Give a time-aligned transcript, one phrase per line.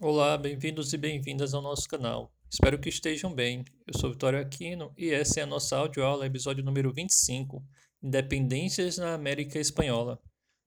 [0.00, 2.34] Olá, bem-vindos e bem-vindas ao nosso canal.
[2.50, 3.64] Espero que estejam bem.
[3.86, 7.64] Eu sou Vitório Aquino e essa é a nossa audioaula, episódio número 25,
[8.02, 10.20] Independências na América Espanhola.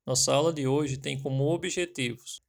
[0.05, 2.41] Nossa aula de hoje tem como objetivos: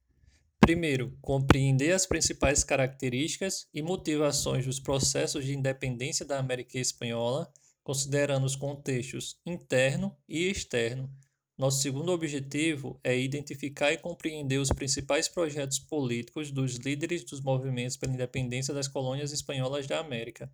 [0.57, 7.51] primeiro, compreender as principais características e motivações dos processos de independência da América Espanhola,
[7.83, 11.13] considerando os contextos interno e externo,
[11.59, 17.97] nosso segundo objetivo é identificar e compreender os principais projetos políticos dos líderes dos movimentos
[17.97, 20.49] pela independência das colônias espanholas da América.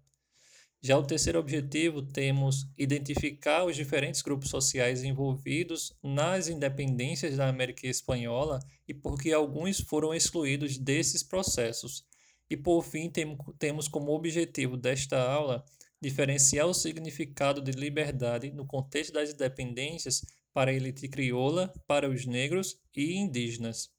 [0.81, 7.85] Já o terceiro objetivo, temos identificar os diferentes grupos sociais envolvidos nas independências da América
[7.85, 12.03] Espanhola e por que alguns foram excluídos desses processos.
[12.49, 13.11] E por fim,
[13.59, 15.63] temos como objetivo desta aula
[16.01, 20.23] diferenciar o significado de liberdade no contexto das independências
[20.55, 23.91] para a elite crioula, para os negros e indígenas.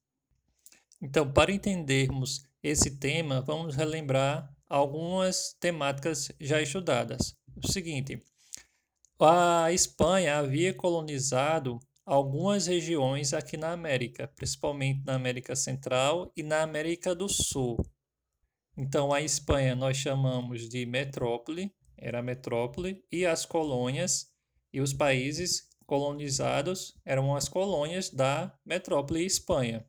[1.02, 7.36] Então, para entendermos esse tema, vamos relembrar algumas temáticas já estudadas.
[7.62, 8.24] O seguinte:
[9.20, 16.62] a Espanha havia colonizado algumas regiões aqui na América, principalmente na América Central e na
[16.62, 17.76] América do Sul.
[18.74, 24.32] Então, a Espanha nós chamamos de metrópole, era metrópole, e as colônias
[24.72, 29.86] e os países colonizados eram as colônias da metrópole Espanha.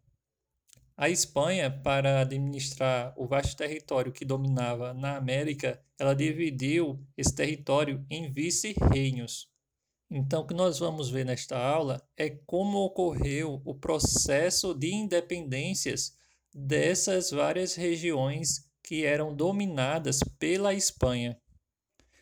[0.96, 8.04] A Espanha, para administrar o vasto território que dominava na América, ela dividiu esse território
[8.10, 9.48] em vice-reinos.
[10.10, 16.18] Então, o que nós vamos ver nesta aula é como ocorreu o processo de independências
[16.54, 21.40] dessas várias regiões que eram dominadas pela Espanha.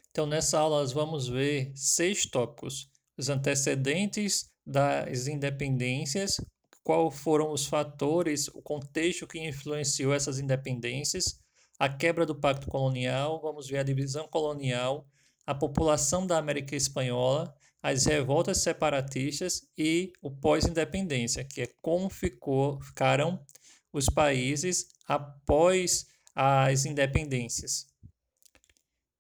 [0.10, 6.38] Então, nessa aula, nós vamos ver seis tópicos os antecedentes das independências,
[6.84, 11.40] quais foram os fatores, o contexto que influenciou essas independências,
[11.80, 15.08] a quebra do pacto colonial, vamos ver a divisão colonial,
[15.46, 22.82] a população da América Espanhola, as revoltas separatistas e o pós-independência, que é como ficou,
[22.82, 23.40] ficaram
[23.94, 27.86] os países após as independências.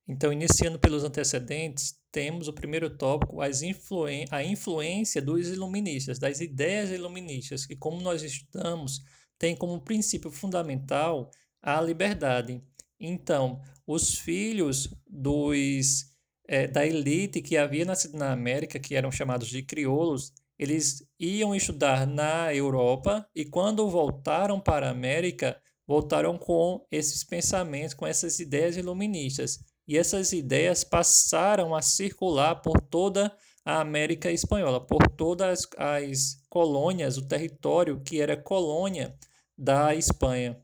[0.08, 6.40] Então, iniciando pelos antecedentes, temos o primeiro tópico, as influen a influência dos iluministas, das
[6.40, 9.02] ideias iluministas, que, como nós estudamos,
[9.38, 11.30] tem como princípio fundamental
[11.62, 12.64] a liberdade.
[12.98, 16.06] Então, os filhos dos
[16.48, 21.54] é, da elite que havia nascido na América, que eram chamados de crioulos, eles iam
[21.54, 28.40] estudar na Europa e, quando voltaram para a América, voltaram com esses pensamentos, com essas
[28.40, 35.68] ideias iluministas e essas ideias passaram a circular por toda a América Espanhola, por todas
[35.78, 39.16] as colônias, o território que era colônia
[39.58, 40.58] da Espanha.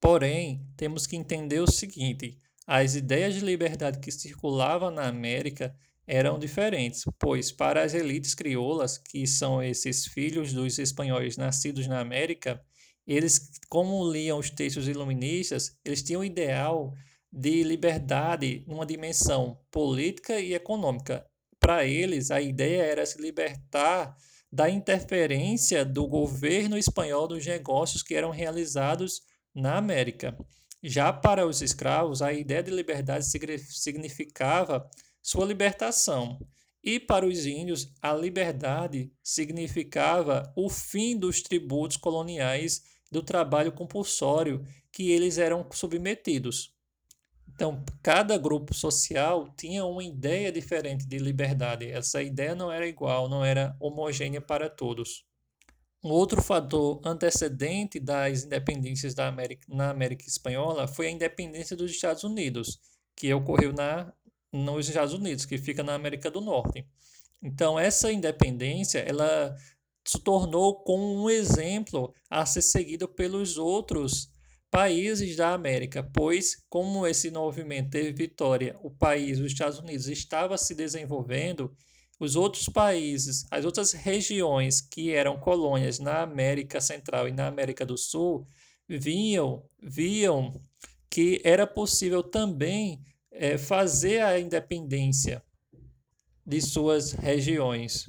[0.00, 5.74] Porém, temos que entender o seguinte: as ideias de liberdade que circulavam na América
[6.06, 12.00] eram diferentes, pois para as elites crioulas, que são esses filhos dos espanhóis nascidos na
[12.00, 12.60] América,
[13.06, 16.94] eles, como liam os textos iluministas, eles tinham o ideal
[17.32, 21.24] de liberdade numa dimensão política e econômica.
[21.58, 24.16] Para eles, a ideia era se libertar
[24.52, 29.20] da interferência do governo espanhol dos negócios que eram realizados
[29.54, 30.36] na América.
[30.82, 33.26] Já para os escravos, a ideia de liberdade
[33.68, 34.88] significava
[35.22, 36.38] sua libertação.
[36.82, 44.64] E para os índios, a liberdade significava o fim dos tributos coloniais do trabalho compulsório
[44.90, 46.79] que eles eram submetidos.
[47.54, 51.90] Então, cada grupo social tinha uma ideia diferente de liberdade.
[51.90, 55.24] Essa ideia não era igual, não era homogênea para todos.
[56.02, 61.90] Um outro fator antecedente das independências da América, na América Espanhola foi a independência dos
[61.90, 62.80] Estados Unidos,
[63.14, 64.10] que ocorreu na,
[64.50, 66.86] nos Estados Unidos, que fica na América do Norte.
[67.42, 69.54] Então, essa independência ela
[70.02, 74.30] se tornou como um exemplo a ser seguido pelos outros
[74.70, 80.56] países da América, pois, como esse movimento teve vitória, o país, os Estados Unidos, estava
[80.56, 81.74] se desenvolvendo,
[82.18, 87.84] os outros países, as outras regiões que eram colônias na América Central e na América
[87.84, 88.46] do Sul,
[88.88, 90.60] viam, viam
[91.08, 93.02] que era possível também
[93.32, 95.42] é, fazer a independência
[96.46, 98.08] de suas regiões.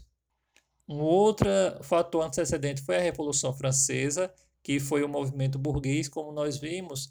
[0.87, 1.47] Um outro
[1.81, 4.31] fator antecedente foi a Revolução Francesa,
[4.63, 7.09] que foi o movimento burguês, como nós vimos,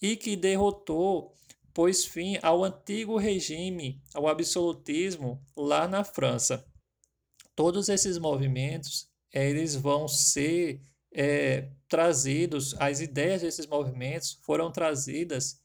[0.00, 1.34] e que derrotou,
[1.72, 6.64] pôs fim ao antigo regime, ao absolutismo lá na França.
[7.54, 10.80] Todos esses movimentos, eles vão ser
[11.14, 15.60] é, trazidos, as ideias desses movimentos foram trazidas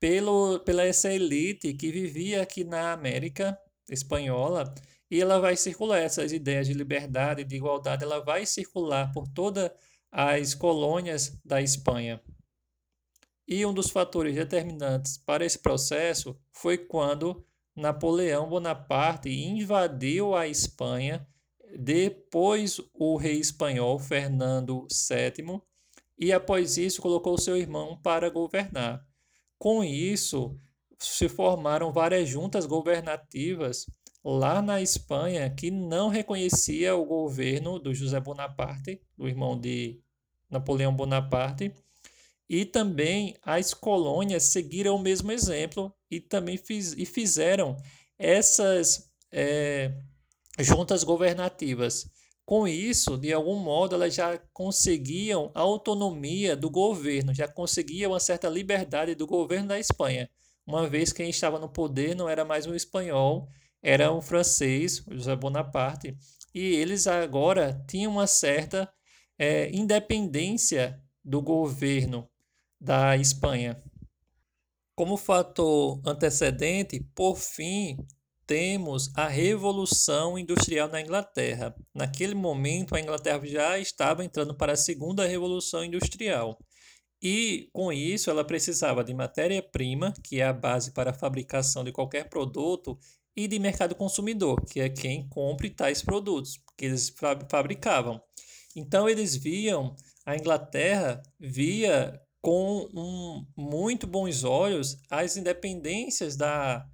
[0.00, 3.58] pelo, pela essa elite que vivia aqui na América
[3.88, 4.74] espanhola
[5.10, 9.70] e ela vai circular essas ideias de liberdade, de igualdade, ela vai circular por todas
[10.10, 12.20] as colônias da Espanha.
[13.46, 17.44] E um dos fatores determinantes para esse processo foi quando
[17.74, 21.26] Napoleão Bonaparte invadiu a Espanha
[21.76, 25.60] depois o rei espanhol Fernando VII
[26.18, 29.06] e após isso colocou seu irmão para governar.
[29.58, 30.58] Com isso,
[30.98, 33.86] se formaram várias juntas governativas
[34.30, 40.00] lá na Espanha que não reconhecia o governo do José Bonaparte, do irmão de
[40.50, 41.72] Napoleão Bonaparte,
[42.48, 47.76] e também as colônias seguiram o mesmo exemplo e também fiz, e fizeram
[48.18, 49.92] essas é,
[50.58, 52.10] juntas governativas.
[52.44, 58.20] Com isso, de algum modo, elas já conseguiam a autonomia do governo, já conseguiam uma
[58.20, 60.30] certa liberdade do governo da Espanha,
[60.66, 63.48] uma vez que quem estava no poder não era mais um espanhol,
[63.82, 66.16] era um francês, José Bonaparte,
[66.54, 68.90] e eles agora tinham uma certa
[69.38, 72.28] é, independência do governo
[72.80, 73.76] da Espanha.
[74.94, 77.96] Como fator antecedente, por fim,
[78.48, 81.74] temos a Revolução Industrial na Inglaterra.
[81.94, 86.58] Naquele momento, a Inglaterra já estava entrando para a Segunda Revolução Industrial.
[87.20, 91.92] E com isso, ela precisava de matéria-prima, que é a base para a fabricação de
[91.92, 92.98] qualquer produto,
[93.38, 97.14] e de mercado consumidor, que é quem compra tais produtos que eles
[97.48, 98.20] fabricavam.
[98.74, 99.94] Então, eles viam
[100.26, 106.84] a Inglaterra via com um, muito bons olhos as independências da,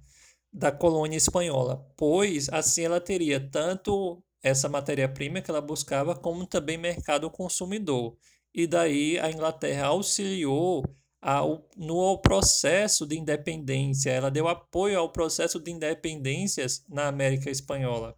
[0.53, 6.77] da colônia espanhola, pois assim ela teria tanto essa matéria-prima que ela buscava, como também
[6.77, 8.15] mercado consumidor.
[8.53, 10.83] E daí a Inglaterra auxiliou
[11.27, 18.15] ao, no processo de independência, ela deu apoio ao processo de independências na América Espanhola.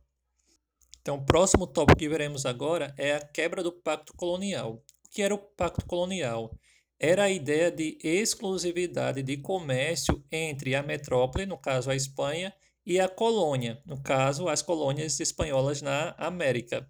[1.02, 4.84] Então, o próximo tópico que veremos agora é a quebra do pacto colonial.
[5.06, 6.52] O que era o pacto colonial?
[7.00, 12.54] era a ideia de exclusividade de comércio entre a metrópole, no caso a Espanha,
[12.86, 16.90] e a colônia, no caso as colônias espanholas na América.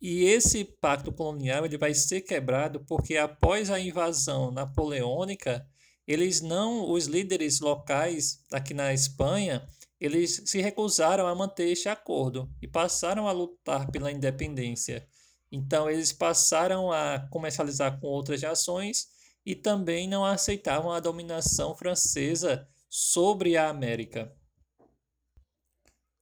[0.00, 5.66] E esse pacto colonial ele vai ser quebrado porque após a invasão napoleônica,
[6.06, 9.66] eles não, os líderes locais aqui na Espanha,
[9.98, 15.08] eles se recusaram a manter este acordo e passaram a lutar pela independência.
[15.50, 19.08] Então eles passaram a comercializar com outras ações
[19.46, 24.34] e também não aceitavam a dominação francesa sobre a América.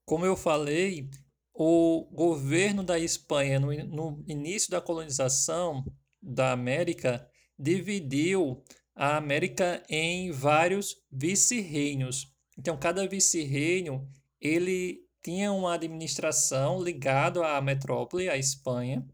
[0.05, 1.09] Como eu falei,
[1.53, 5.85] o governo da Espanha, no, no início da colonização
[6.21, 7.27] da América,
[7.57, 8.63] dividiu
[8.95, 12.31] a América em vários vice-reinos.
[12.57, 14.07] Então, cada vice-reino
[14.41, 19.05] ele tinha uma administração ligada à metrópole, à Espanha,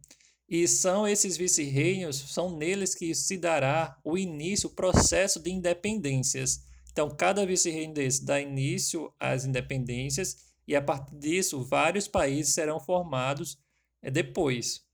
[0.47, 6.61] e são esses vice-reinos, são neles que se dará o início, o processo de independências.
[6.91, 12.79] Então, cada vice-reino desse dá início às independências e, a partir disso, vários países serão
[12.79, 13.57] formados
[14.03, 14.85] eh, depois.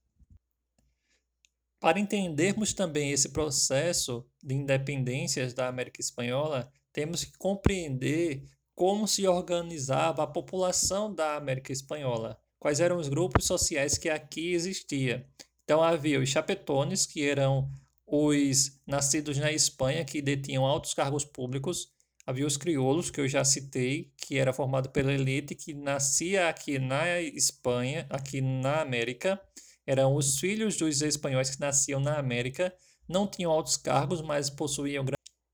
[1.78, 9.28] Para entendermos também esse processo de independências da América Espanhola, temos que compreender como se
[9.28, 15.22] organizava a população da América Espanhola, quais eram os grupos sociais que aqui existiam.
[15.64, 17.70] Então havia os chapetones, que eram
[18.06, 21.92] os nascidos na Espanha que detinham altos cargos públicos.
[22.26, 26.76] Havia os crioulos, que eu já citei, que era formado pela elite que nascia aqui
[26.76, 29.40] na Espanha, aqui na América.
[29.86, 32.74] Eram os filhos dos espanhóis que nasciam na América,
[33.08, 35.04] não tinham altos cargos, mas possuíam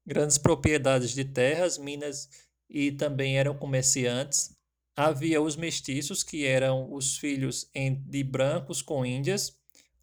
[0.06, 2.30] grandes propriedades de terras, minas
[2.70, 4.56] e também eram comerciantes.
[4.96, 7.70] Havia os mestiços, que eram os filhos
[8.06, 9.54] de brancos com índias,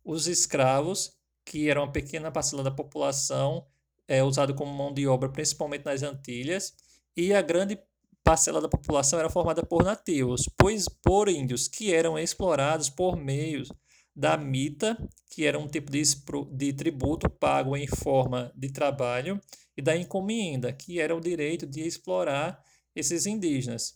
[0.03, 3.65] os escravos, que eram uma pequena parcela da população,
[4.09, 6.73] é, usado como mão de obra, principalmente nas Antilhas,
[7.15, 7.79] e a grande
[8.23, 13.63] parcela da população era formada por nativos, pois por índios, que eram explorados por meio
[14.15, 14.97] da mita,
[15.29, 16.01] que era um tipo de,
[16.51, 19.39] de tributo pago em forma de trabalho,
[19.77, 22.61] e da encomenda, que era o direito de explorar
[22.95, 23.93] esses indígenas.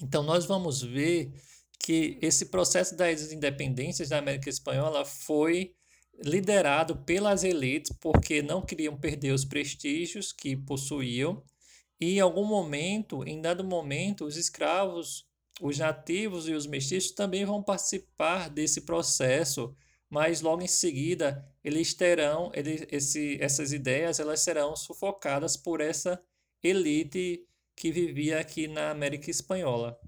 [0.00, 1.34] Então, nós vamos ver
[1.80, 5.74] que esse processo das independências da América Espanhola foi
[6.22, 11.42] liderado pelas elites porque não queriam perder os prestígios que possuíam
[12.00, 15.26] e em algum momento, em dado momento, os escravos,
[15.60, 19.74] os nativos e os mestiços também vão participar desse processo,
[20.10, 26.20] mas logo em seguida eles terão ele, esse, essas ideias elas serão sufocadas por essa
[26.62, 29.98] elite que vivia aqui na América Espanhola.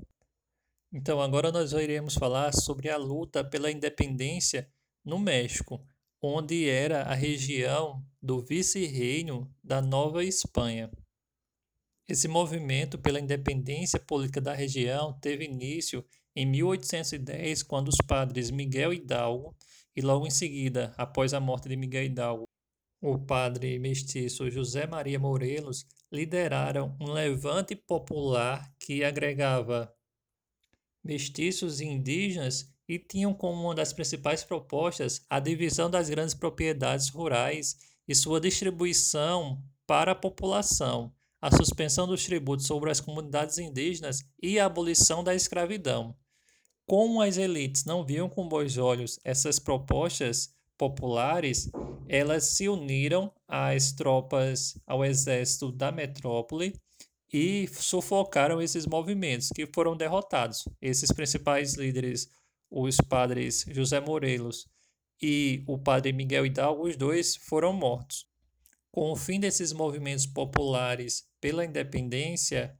[0.92, 4.70] Então agora nós iremos falar sobre a luta pela independência
[5.04, 5.86] no México,
[6.20, 10.90] onde era a região do vice-reino da Nova Espanha.
[12.08, 16.04] Esse movimento pela independência política da região teve início
[16.34, 19.56] em 1810, quando os padres Miguel Hidalgo
[19.94, 22.44] e logo em seguida, após a morte de Miguel Hidalgo,
[23.00, 29.92] o padre mestiço José Maria Morelos lideraram um levante popular que agregava
[31.02, 37.76] mestiços indígenas e tinham como uma das principais propostas a divisão das grandes propriedades rurais
[38.06, 44.58] e sua distribuição para a população, a suspensão dos tributos sobre as comunidades indígenas e
[44.58, 46.16] a abolição da escravidão.
[46.86, 51.68] Como as elites não viam com bons olhos essas propostas populares,
[52.08, 56.74] elas se uniram às tropas, ao exército da metrópole
[57.32, 60.68] e sufocaram esses movimentos que foram derrotados.
[60.80, 62.28] Esses principais líderes,
[62.78, 64.68] os padres José Morelos
[65.22, 68.26] e o padre Miguel Hidalgo, os dois foram mortos.
[68.92, 72.76] Com o fim desses movimentos populares pela independência,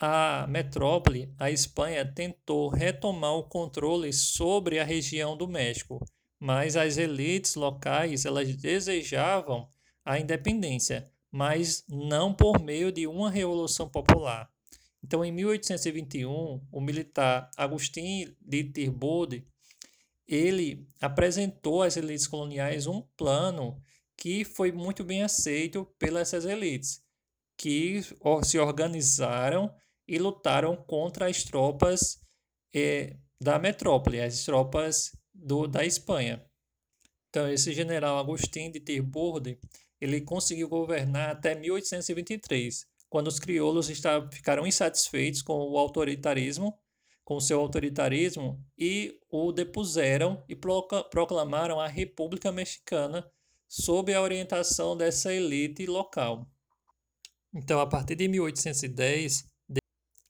[0.00, 5.98] a metrópole, a Espanha, tentou retomar o controle sobre a região do México,
[6.38, 9.68] mas as elites locais elas desejavam
[10.04, 14.48] a independência, mas não por meio de uma revolução popular.
[15.02, 19.46] Então, em 1821, o militar Agustín de Tirbude
[20.30, 23.82] ele apresentou às elites coloniais um plano
[24.16, 27.02] que foi muito bem aceito pelas elites,
[27.56, 28.00] que
[28.44, 29.74] se organizaram
[30.06, 32.20] e lutaram contra as tropas
[32.72, 36.44] eh, da metrópole, as tropas do, da Espanha.
[37.28, 39.58] Então, esse general Agustín de Tirburde,
[40.00, 46.78] ele conseguiu governar até 1823, quando os crioulos estavam, ficaram insatisfeitos com o autoritarismo,
[47.24, 53.28] com o seu autoritarismo, e o depuseram e proclamaram a República Mexicana
[53.68, 56.48] sob a orientação dessa elite local.
[57.52, 59.44] Então, a partir de 1810,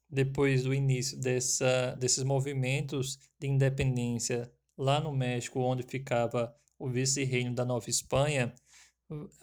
[0.08, 7.54] depois do início dessa, desses movimentos de independência lá no México, onde ficava o vice-reino
[7.54, 8.54] da Nova Espanha,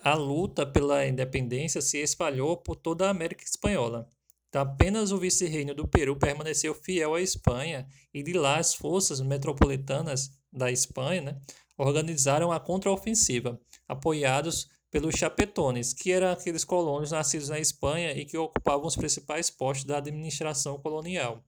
[0.03, 4.07] a luta pela independência se espalhou por toda a América Espanhola.
[4.49, 9.19] Então, apenas o vice-reino do Peru permaneceu fiel à Espanha e de lá as forças
[9.19, 11.41] metropolitanas da Espanha né,
[11.77, 18.37] organizaram a contraofensiva, apoiados pelos chapetones, que eram aqueles colonos nascidos na Espanha e que
[18.37, 21.43] ocupavam os principais postos da administração colonial.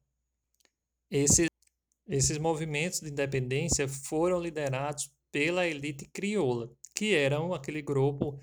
[1.09, 1.47] Esses,
[2.07, 8.37] esses movimentos de independência foram liderados pela elite crioula, que eram aquele grupo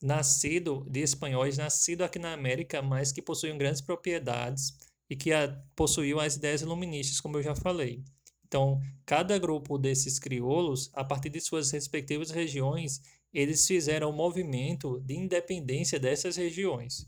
[0.00, 4.72] nascido de espanhóis nascido aqui na América, mas que possuíam grandes propriedades
[5.10, 5.28] e que
[5.76, 8.02] possuíam as ideias iluministas, como eu já falei.
[8.46, 14.98] Então, cada grupo desses crioulos, a partir de suas respectivas regiões, eles fizeram um movimento
[15.00, 17.06] de independência dessas regiões,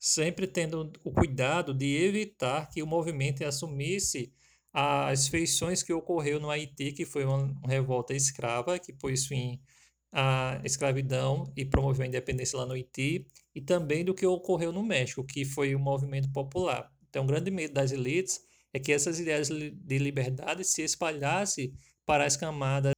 [0.00, 4.32] sempre tendo o cuidado de evitar que o movimento assumisse
[4.72, 9.60] as feições que ocorreu no Haiti, que foi uma revolta escrava, que pôs fim
[10.14, 14.82] à escravidão e promoveu a independência lá no Haiti, e também do que ocorreu no
[14.82, 16.90] México, que foi o um movimento popular.
[17.10, 18.40] Então, o grande medo das elites
[18.72, 22.92] é que essas ideias de liberdade se espalhassem para as camadas,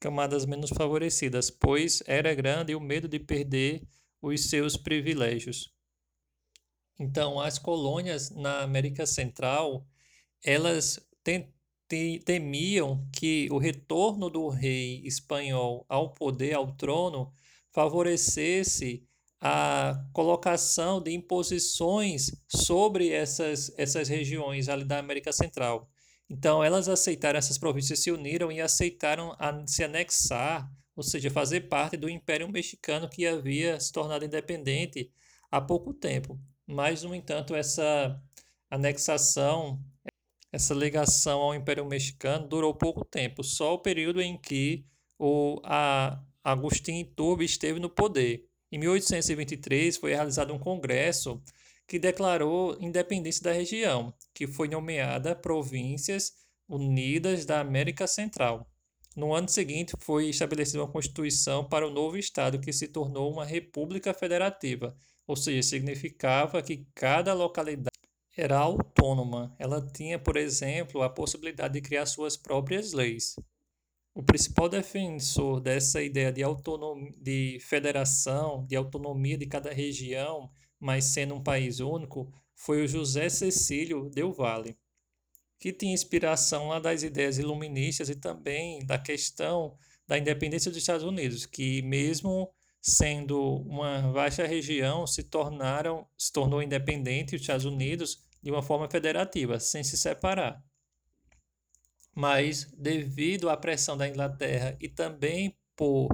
[0.00, 3.82] camadas menos favorecidas, pois era grande o medo de perder
[4.20, 5.72] os seus privilégios.
[6.98, 9.86] Então, as colônias na América Central,
[10.44, 11.00] elas
[12.24, 17.32] temiam que o retorno do rei espanhol ao poder, ao trono,
[17.72, 19.04] favorecesse
[19.40, 25.90] a colocação de imposições sobre essas, essas regiões ali da América Central.
[26.28, 31.62] Então, elas aceitaram, essas províncias se uniram e aceitaram a, se anexar, ou seja, fazer
[31.62, 35.10] parte do Império Mexicano que havia se tornado independente
[35.50, 36.38] há pouco tempo.
[36.66, 38.22] Mas, no entanto, essa
[38.70, 39.82] anexação,
[40.52, 44.84] essa ligação ao Império Mexicano durou pouco tempo, só o período em que
[45.18, 48.46] o a Agustín Iturbide esteve no poder.
[48.72, 51.42] Em 1823 foi realizado um congresso
[51.86, 56.32] que declarou independência da região, que foi nomeada Províncias
[56.68, 58.70] Unidas da América Central.
[59.16, 63.44] No ano seguinte, foi estabelecida uma constituição para o novo estado, que se tornou uma
[63.44, 67.99] república federativa, ou seja, significava que cada localidade
[68.36, 69.54] era autônoma.
[69.58, 73.36] Ela tinha, por exemplo, a possibilidade de criar suas próprias leis.
[74.14, 81.04] O principal defensor dessa ideia de, autonomia, de federação, de autonomia de cada região, mas
[81.06, 84.76] sendo um país único, foi o José Cecílio Del Valle,
[85.58, 91.04] que tinha inspiração lá das ideias iluministas e também da questão da independência dos Estados
[91.04, 98.24] Unidos, que mesmo sendo uma vasta região, se tornaram se tornou independente os Estados Unidos
[98.42, 100.62] de uma forma federativa, sem se separar
[102.14, 106.08] mas devido à pressão da Inglaterra e também por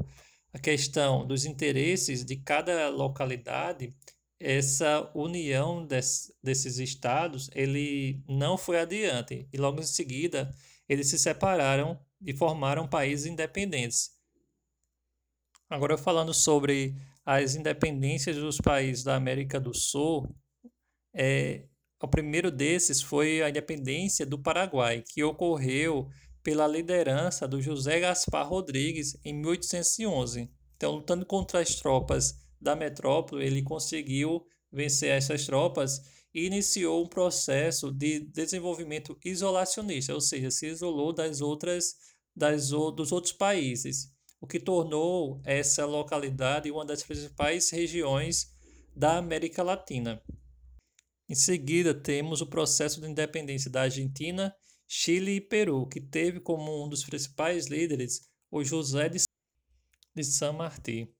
[0.53, 3.95] a questão dos interesses de cada localidade,
[4.39, 10.51] essa união des, desses estados ele não foi adiante e logo em seguida
[10.89, 14.16] eles se separaram e formaram países independentes.
[15.69, 16.95] Agora falando sobre
[17.25, 20.29] as independências dos países da América do Sul,
[21.13, 21.67] é,
[22.01, 26.09] o primeiro desses foi a independência do Paraguai, que ocorreu
[26.43, 30.49] pela liderança do José Gaspar Rodrigues em 1811.
[30.77, 36.01] Então, lutando contra as tropas da metrópole, ele conseguiu vencer essas tropas
[36.33, 41.95] e iniciou um processo de desenvolvimento isolacionista, ou seja, se isolou das outras
[42.37, 48.55] das, dos outros países, o que tornou essa localidade uma das principais regiões
[48.95, 50.23] da América Latina.
[51.29, 54.55] Em seguida, temos o processo de independência da Argentina,
[54.87, 61.13] Chile e Peru, que teve como um dos principais líderes o José de San Martín.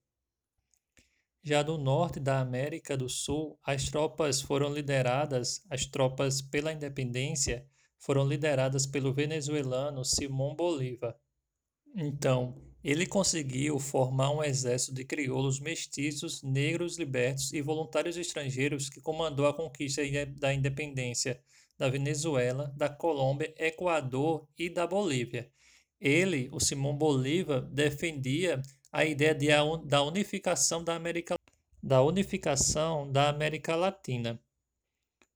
[1.43, 7.65] Já do norte da América do Sul, as tropas foram lideradas, as tropas pela independência
[7.99, 11.15] foram lideradas pelo venezuelano Simón Bolívar.
[11.95, 19.01] Então, ele conseguiu formar um exército de crioulos mestiços, negros libertos e voluntários estrangeiros que
[19.01, 20.01] comandou a conquista
[20.37, 21.41] da independência
[21.77, 25.51] da Venezuela, da Colômbia, Equador e da Bolívia.
[25.99, 29.47] Ele, o Simão Bolívar, defendia a ideia de,
[29.85, 31.35] da unificação da América
[31.81, 34.41] da unificação da América Latina,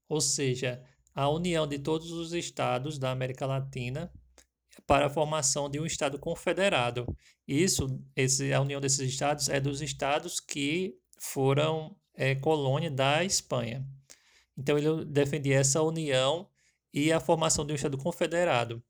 [0.09, 4.11] ou seja, a união de todos os estados da América Latina
[4.85, 7.05] para a formação de um Estado confederado.
[7.47, 13.85] Isso, esse, a união desses estados é dos estados que foram é, colônia da Espanha.
[14.57, 16.49] Então ele defendia essa união
[16.93, 18.83] e a formação de um Estado confederado.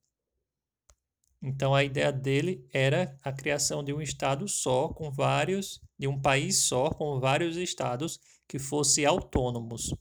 [1.42, 6.20] Então a ideia dele era a criação de um Estado só, com vários, de um
[6.20, 9.94] país só, com vários estados que fossem autônomos.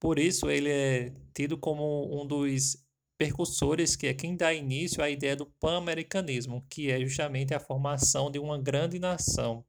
[0.00, 2.81] Por isso ele é tido como um dos
[3.22, 8.32] percussores, que é quem dá início à ideia do pan-americanismo, que é justamente a formação
[8.32, 9.64] de uma grande nação,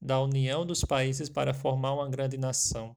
[0.00, 2.96] da união dos países para formar uma grande nação.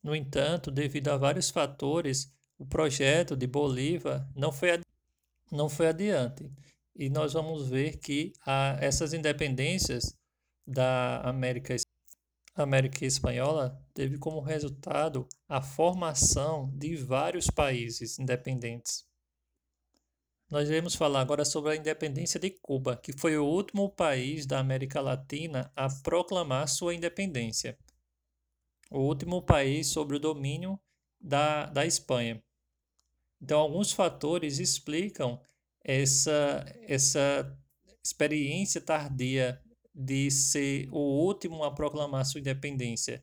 [0.00, 4.80] No entanto, devido a vários fatores, o projeto de Bolívar não foi,
[5.50, 6.48] não foi adiante.
[6.94, 10.16] E nós vamos ver que a, essas independências
[10.64, 11.74] da América
[12.54, 19.04] América Espanhola teve como resultado a formação de vários países independentes.
[20.48, 24.60] Nós iremos falar agora sobre a independência de Cuba, que foi o último país da
[24.60, 27.76] América Latina a proclamar sua independência.
[28.88, 30.78] O último país sobre o domínio
[31.20, 32.40] da, da Espanha.
[33.42, 35.40] Então, alguns fatores explicam
[35.82, 37.58] essa, essa
[38.02, 39.60] experiência tardia
[39.94, 43.22] de ser o último a proclamar sua independência,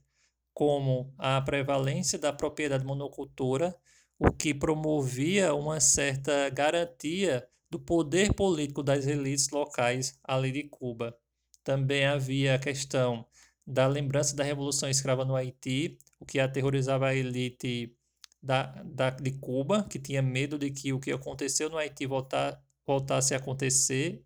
[0.53, 3.75] como a prevalência da propriedade monocultura,
[4.17, 11.17] o que promovia uma certa garantia do poder político das elites locais ali de Cuba.
[11.63, 13.25] Também havia a questão
[13.65, 17.95] da lembrança da Revolução Escrava no Haiti, o que aterrorizava a elite
[18.41, 22.61] da, da, de Cuba, que tinha medo de que o que aconteceu no Haiti voltar,
[22.85, 24.23] voltasse a acontecer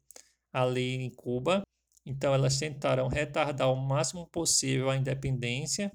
[0.52, 1.65] ali em Cuba.
[2.06, 5.92] Então, elas tentaram retardar o máximo possível a independência.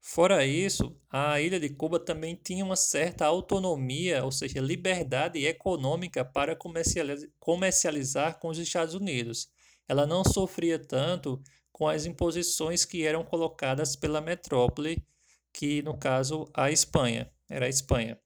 [0.00, 6.22] Fora isso, a ilha de Cuba também tinha uma certa autonomia, ou seja, liberdade econômica
[6.22, 6.54] para
[7.38, 9.48] comercializar com os Estados Unidos.
[9.88, 11.42] Ela não sofria tanto
[11.72, 15.02] com as imposições que eram colocadas pela metrópole,
[15.50, 18.20] que no caso a Espanha, era a Espanha.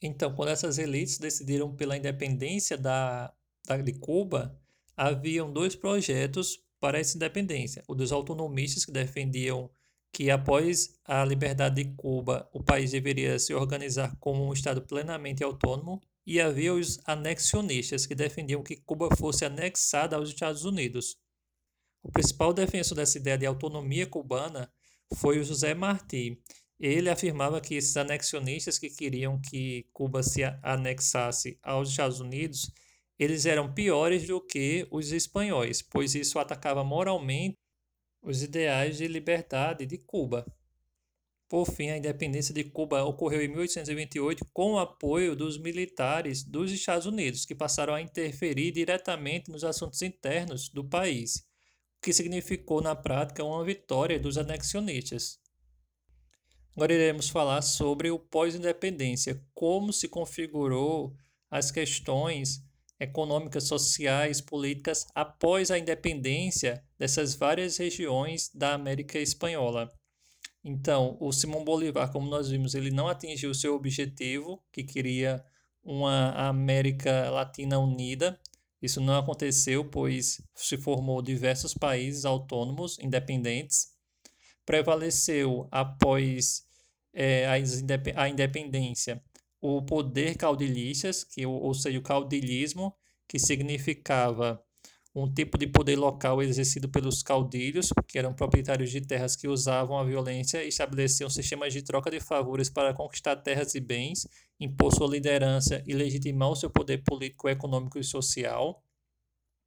[0.00, 3.32] Então, quando essas elites decidiram pela independência da,
[3.66, 4.58] da de Cuba,
[4.96, 9.70] haviam dois projetos para essa independência: o dos autonomistas, que defendiam
[10.12, 15.44] que após a liberdade de Cuba, o país deveria se organizar como um Estado plenamente
[15.44, 21.18] autônomo, e havia os anexionistas, que defendiam que Cuba fosse anexada aos Estados Unidos.
[22.02, 24.72] O principal defensor dessa ideia de autonomia cubana
[25.14, 26.40] foi o José Martí.
[26.78, 32.72] Ele afirmava que esses anexionistas que queriam que Cuba se anexasse aos Estados Unidos
[33.18, 37.56] eles eram piores do que os espanhóis, pois isso atacava moralmente
[38.22, 40.44] os ideais de liberdade de Cuba.
[41.48, 46.72] Por fim, a independência de Cuba ocorreu em 1828 com o apoio dos militares dos
[46.72, 51.46] Estados Unidos, que passaram a interferir diretamente nos assuntos internos do país,
[51.98, 55.38] o que significou na prática uma vitória dos anexionistas.
[56.74, 61.16] Agora iremos falar sobre o pós-independência, como se configurou
[61.48, 62.60] as questões
[62.98, 69.92] econômicas, sociais, políticas após a independência dessas várias regiões da América Espanhola.
[70.64, 75.44] Então, o Simão Bolívar, como nós vimos, ele não atingiu seu objetivo, que queria
[75.84, 78.38] uma América Latina unida.
[78.82, 83.88] Isso não aconteceu, pois se formou diversos países autônomos, independentes.
[84.64, 86.64] Prevaleceu após
[87.14, 87.46] é,
[88.16, 89.22] a independência
[89.60, 92.94] o poder caudilhistas, que, ou seja, o caudilismo,
[93.28, 94.62] que significava
[95.14, 99.98] um tipo de poder local exercido pelos caudilhos, que eram proprietários de terras que usavam
[99.98, 104.28] a violência e estabeleciam sistemas de troca de favores para conquistar terras e bens,
[104.60, 108.84] impor sua liderança e legitimar o seu poder político, econômico e social.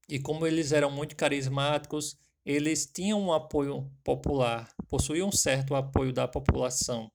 [0.08, 6.14] E como eles eram muito carismáticos, eles tinham um apoio popular, possuíam um certo apoio
[6.14, 7.12] da população.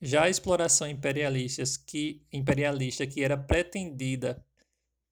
[0.00, 4.44] Já a exploração imperialista que, imperialista que era pretendida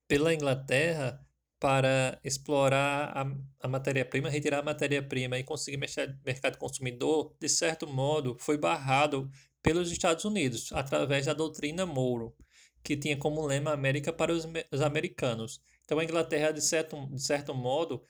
[0.07, 1.21] pela Inglaterra
[1.59, 3.27] para explorar a,
[3.61, 5.79] a matéria-prima, retirar a matéria-prima e conseguir
[6.25, 9.31] mercado consumidor, de certo modo, foi barrado
[9.63, 12.37] pelos Estados Unidos através da doutrina Mouro,
[12.85, 15.61] que tinha como lema América para os, os americanos.
[15.85, 18.05] Então a Inglaterra, de certo, de certo modo,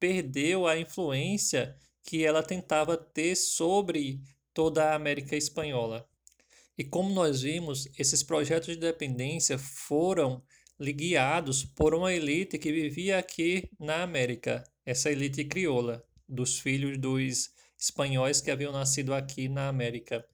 [0.00, 4.22] perdeu a influência que ela tentava ter sobre
[4.54, 6.08] toda a América espanhola.
[6.76, 10.42] E como nós vimos, esses projetos de dependência foram
[10.80, 17.50] guiados por uma elite que vivia aqui na América, essa elite crioula, dos filhos dos
[17.78, 20.24] espanhóis que haviam nascido aqui na América,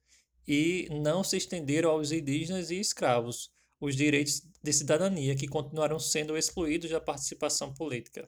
[0.47, 6.37] e não se estenderam aos indígenas e escravos, os direitos de cidadania que continuaram sendo
[6.37, 8.27] excluídos da participação política.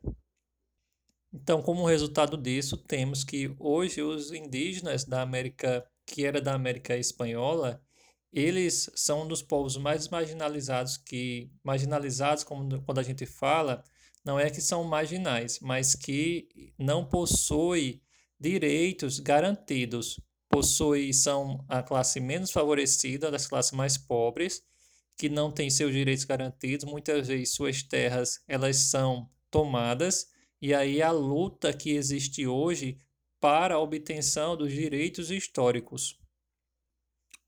[1.34, 6.98] Então, como resultado disso, temos que hoje os indígenas da América, que era da América
[6.98, 7.82] espanhola,
[8.32, 13.84] eles são um dos povos mais marginalizados que marginalizados como quando a gente fala
[14.24, 18.02] não é que são marginais mas que não possuem
[18.40, 20.20] direitos garantidos.
[20.50, 24.64] Possuem são a classe menos favorecida das classes mais pobres
[25.18, 26.86] que não têm seus direitos garantidos.
[26.86, 30.28] Muitas vezes suas terras elas são tomadas
[30.62, 32.98] e aí a luta que existe hoje
[33.40, 36.21] para a obtenção dos direitos históricos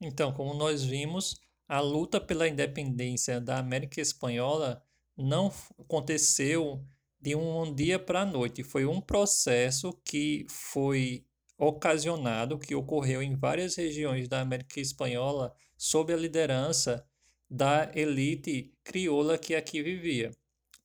[0.05, 4.83] então, como nós vimos, a luta pela independência da América Espanhola
[5.17, 6.85] não aconteceu
[7.19, 8.63] de um dia para a noite.
[8.63, 11.25] Foi um processo que foi
[11.57, 17.07] ocasionado, que ocorreu em várias regiões da América Espanhola sob a liderança
[17.49, 20.31] da elite crioula que aqui vivia,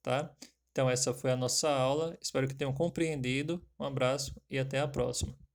[0.03, 0.31] tá?
[0.71, 2.17] Então essa foi a nossa aula.
[2.21, 3.61] Espero que tenham compreendido.
[3.81, 5.48] Um abraço e até a próxima.